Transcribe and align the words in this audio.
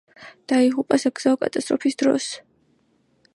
დაიღუპა 0.53 0.99
საგზაო 1.03 1.39
კატასტროფის 1.43 1.99
დროს. 2.03 2.31